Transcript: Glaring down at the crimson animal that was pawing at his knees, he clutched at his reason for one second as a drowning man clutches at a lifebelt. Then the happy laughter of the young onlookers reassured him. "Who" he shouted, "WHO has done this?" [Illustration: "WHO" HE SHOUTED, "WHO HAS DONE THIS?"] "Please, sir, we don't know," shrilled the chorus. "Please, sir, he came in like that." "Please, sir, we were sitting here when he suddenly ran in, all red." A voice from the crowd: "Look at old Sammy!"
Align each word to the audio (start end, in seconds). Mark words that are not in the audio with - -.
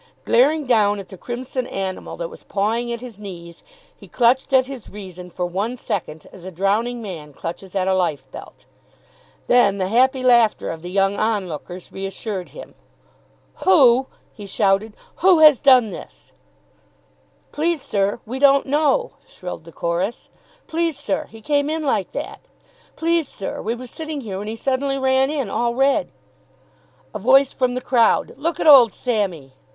Glaring 0.25 0.65
down 0.65 0.99
at 0.99 1.09
the 1.09 1.15
crimson 1.17 1.67
animal 1.67 2.15
that 2.17 2.27
was 2.31 2.41
pawing 2.41 2.91
at 2.91 3.01
his 3.01 3.19
knees, 3.19 3.61
he 3.95 4.07
clutched 4.07 4.51
at 4.51 4.65
his 4.65 4.89
reason 4.89 5.29
for 5.29 5.45
one 5.45 5.77
second 5.77 6.25
as 6.31 6.43
a 6.43 6.49
drowning 6.49 7.03
man 7.03 7.33
clutches 7.33 7.75
at 7.75 7.87
a 7.87 7.93
lifebelt. 7.93 8.65
Then 9.45 9.77
the 9.77 9.89
happy 9.89 10.23
laughter 10.23 10.71
of 10.71 10.81
the 10.81 10.89
young 10.89 11.17
onlookers 11.17 11.91
reassured 11.91 12.49
him. 12.49 12.73
"Who" 13.57 14.07
he 14.33 14.47
shouted, 14.47 14.95
"WHO 15.17 15.37
has 15.37 15.61
done 15.61 15.91
this?" 15.91 16.31
[Illustration: 17.43 17.51
"WHO" 17.53 17.61
HE 17.61 17.67
SHOUTED, 17.67 17.69
"WHO 17.69 17.69
HAS 17.69 17.81
DONE 17.85 17.85
THIS?"] 17.85 17.85
"Please, 17.85 17.87
sir, 17.87 18.19
we 18.25 18.39
don't 18.39 18.65
know," 18.65 19.11
shrilled 19.27 19.65
the 19.65 19.71
chorus. 19.71 20.29
"Please, 20.65 20.97
sir, 20.97 21.27
he 21.29 21.41
came 21.41 21.69
in 21.69 21.83
like 21.83 22.11
that." 22.13 22.39
"Please, 22.95 23.27
sir, 23.27 23.61
we 23.61 23.75
were 23.75 23.85
sitting 23.85 24.21
here 24.21 24.39
when 24.39 24.47
he 24.47 24.55
suddenly 24.55 24.97
ran 24.97 25.29
in, 25.29 25.47
all 25.47 25.75
red." 25.75 26.09
A 27.13 27.19
voice 27.19 27.53
from 27.53 27.75
the 27.75 27.81
crowd: 27.81 28.33
"Look 28.35 28.59
at 28.59 28.65
old 28.65 28.93
Sammy!" 28.93 29.53